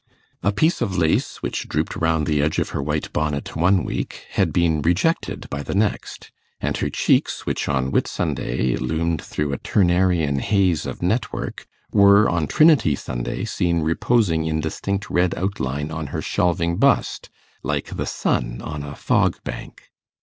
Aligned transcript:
A 0.41 0.51
piece 0.51 0.81
of 0.81 0.97
lace, 0.97 1.43
which 1.43 1.69
drooped 1.69 1.95
round 1.95 2.25
the 2.25 2.41
edge 2.41 2.57
of 2.57 2.69
her 2.69 2.81
white 2.81 3.13
bonnet 3.13 3.55
one 3.55 3.83
week, 3.83 4.25
had 4.31 4.51
been 4.51 4.81
rejected 4.81 5.47
by 5.51 5.61
the 5.61 5.75
next; 5.75 6.31
and 6.59 6.75
her 6.77 6.89
cheeks, 6.89 7.45
which, 7.45 7.69
on 7.69 7.91
Whitsunday, 7.91 8.77
loomed 8.77 9.21
through 9.21 9.53
a 9.53 9.59
Turnerian 9.59 10.39
haze 10.39 10.87
of 10.87 11.03
network, 11.03 11.67
were, 11.91 12.27
on 12.27 12.47
Trinity 12.47 12.95
Sunday, 12.95 13.45
seen 13.45 13.81
reposing 13.81 14.45
in 14.45 14.59
distinct 14.59 15.07
red 15.11 15.35
outline 15.35 15.91
on 15.91 16.07
her 16.07 16.21
shelving 16.23 16.77
bust, 16.77 17.29
like 17.61 17.95
the 17.95 18.07
sun 18.07 18.59
on 18.59 18.81
a 18.81 18.95
fog 18.95 19.37
bank. 19.43 19.91